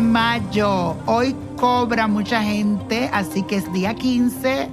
[0.00, 0.96] Mayo!
[1.06, 4.68] Hoy cobra mucha gente, así que es día 15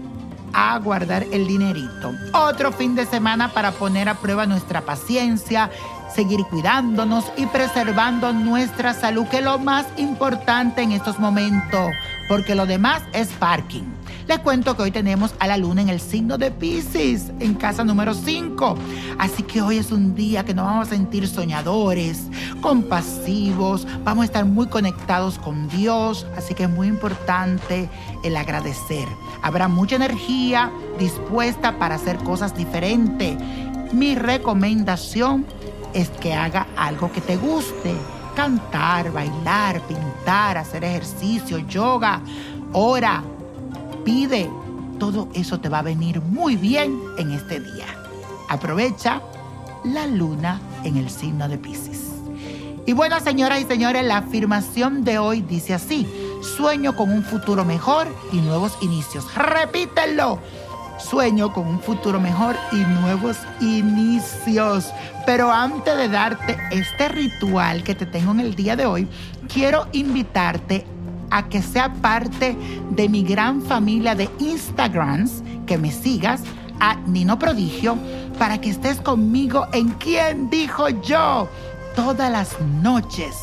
[0.54, 2.14] a guardar el dinerito.
[2.34, 5.70] Otro fin de semana para poner a prueba nuestra paciencia,
[6.14, 11.92] seguir cuidándonos y preservando nuestra salud, que es lo más importante en estos momentos,
[12.28, 13.84] porque lo demás es parking.
[14.28, 17.86] Les cuento que hoy tenemos a la luna en el signo de Pisces, en casa
[17.86, 18.76] número 5.
[19.20, 22.24] Así que hoy es un día que nos vamos a sentir soñadores,
[22.62, 26.26] compasivos, vamos a estar muy conectados con Dios.
[26.36, 27.90] Así que es muy importante
[28.24, 29.08] el agradecer.
[29.42, 33.38] Habrá mucha energía dispuesta para hacer cosas diferentes.
[33.94, 35.46] Mi recomendación
[35.94, 37.96] es que haga algo que te guste.
[38.36, 42.22] Cantar, bailar, pintar, hacer ejercicio, yoga,
[42.74, 43.24] ora,
[44.04, 44.50] pide.
[45.00, 47.86] Todo eso te va a venir muy bien en este día.
[48.50, 49.22] Aprovecha
[49.84, 52.17] la luna en el signo de Pisces.
[52.88, 56.08] Y bueno, señoras y señores, la afirmación de hoy dice así.
[56.42, 59.26] Sueño con un futuro mejor y nuevos inicios.
[59.36, 60.40] Repítelo.
[60.98, 64.90] Sueño con un futuro mejor y nuevos inicios.
[65.26, 69.06] Pero antes de darte este ritual que te tengo en el día de hoy,
[69.54, 70.86] quiero invitarte
[71.30, 72.56] a que sea parte
[72.92, 76.42] de mi gran familia de Instagrams, que me sigas
[76.80, 77.98] a Nino Prodigio,
[78.40, 81.50] para que estés conmigo en ¿Quién dijo yo?
[81.98, 83.36] Todas las noches,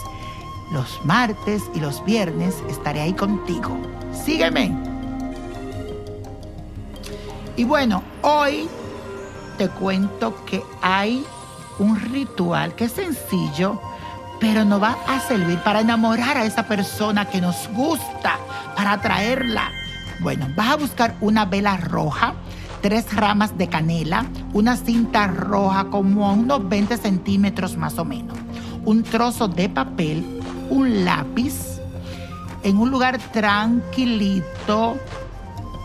[0.70, 3.76] los martes y los viernes estaré ahí contigo.
[4.12, 4.72] Sígueme.
[7.56, 8.69] Y bueno, hoy
[9.59, 11.26] te cuento que hay
[11.81, 13.81] un ritual que es sencillo,
[14.38, 18.38] pero nos va a servir para enamorar a esa persona que nos gusta,
[18.76, 19.72] para atraerla.
[20.20, 22.34] Bueno, vas a buscar una vela roja,
[22.82, 28.37] tres ramas de canela, una cinta roja como a unos 20 centímetros más o menos,
[28.84, 30.41] un trozo de papel,
[30.71, 31.81] un lápiz,
[32.62, 34.97] en un lugar tranquilito,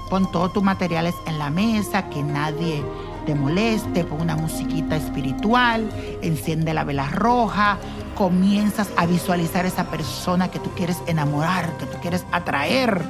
[0.09, 2.83] pon todos tus materiales en la mesa, que nadie
[3.25, 5.89] te moleste, pon una musiquita espiritual,
[6.21, 7.77] enciende la vela roja,
[8.15, 13.01] comienzas a visualizar esa persona que tú quieres enamorar, que tú quieres atraer.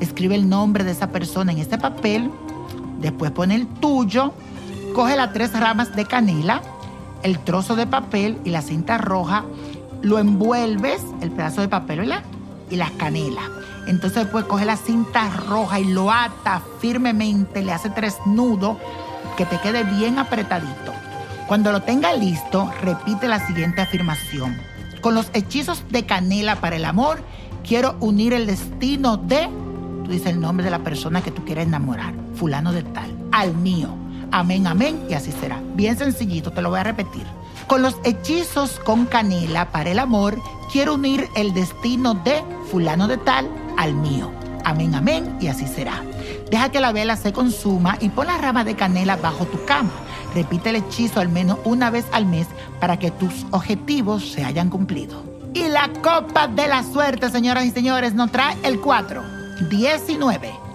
[0.00, 2.30] Escribe el nombre de esa persona en este papel,
[3.00, 4.32] después pone el tuyo,
[4.94, 6.62] coge las tres ramas de canela,
[7.22, 9.44] el trozo de papel y la cinta roja,
[10.02, 12.22] lo envuelves, el pedazo de papel, ¿verdad?
[12.70, 13.44] Y las canelas.
[13.86, 18.76] Entonces después coge la cinta roja y lo ata firmemente, le hace tres nudos,
[19.36, 20.92] que te quede bien apretadito.
[21.46, 24.56] Cuando lo tenga listo, repite la siguiente afirmación.
[25.00, 27.22] Con los hechizos de canela para el amor,
[27.66, 29.48] quiero unir el destino de,
[30.04, 33.54] tú dices el nombre de la persona que tú quieres enamorar, fulano de tal, al
[33.54, 33.88] mío.
[34.32, 35.60] Amén, amén, y así será.
[35.74, 37.24] Bien sencillito, te lo voy a repetir.
[37.66, 40.40] Con los hechizos con canela para el amor,
[40.72, 44.30] quiero unir el destino de fulano de tal al mío.
[44.64, 46.02] Amén, amén, y así será.
[46.50, 49.90] Deja que la vela se consuma y pon la rama de canela bajo tu cama.
[50.34, 52.46] Repite el hechizo al menos una vez al mes
[52.80, 55.24] para que tus objetivos se hayan cumplido.
[55.54, 59.22] Y la copa de la suerte, señoras y señores, nos trae el 4,
[59.68, 60.52] 19,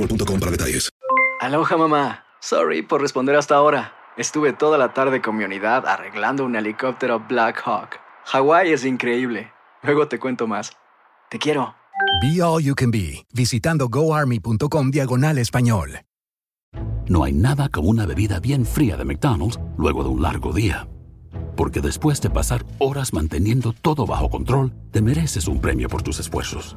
[0.00, 0.90] boostmobile.com para detalles.
[1.40, 2.24] Aloha mamá.
[2.40, 3.92] Sorry por responder hasta ahora.
[4.16, 7.98] Estuve toda la tarde con mi unidad arreglando un helicóptero Black Hawk.
[8.26, 9.52] Hawái es increíble.
[9.82, 10.72] Luego te cuento más.
[11.30, 11.74] Te quiero.
[12.22, 16.00] Be All You Can Be, visitando goarmy.com diagonal español.
[17.08, 20.88] No hay nada como una bebida bien fría de McDonald's luego de un largo día.
[21.56, 26.20] Porque después de pasar horas manteniendo todo bajo control, te mereces un premio por tus
[26.20, 26.76] esfuerzos.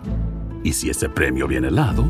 [0.63, 2.09] Y si ese premio viene helado,